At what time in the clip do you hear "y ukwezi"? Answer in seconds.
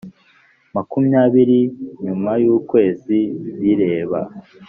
2.43-3.19